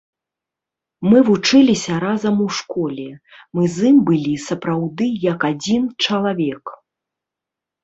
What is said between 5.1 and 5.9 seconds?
як адзін